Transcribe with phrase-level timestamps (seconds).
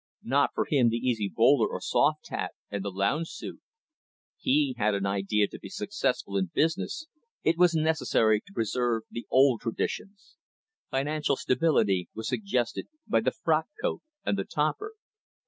[0.23, 3.61] Not for him the easy bowler or soft hat, and the lounge suit.
[4.39, 7.05] He had an idea that to be successful in business
[7.43, 10.37] it was necessary to preserve the old traditions.
[10.89, 14.93] Financial stability was suggested by the frock coat and the topper.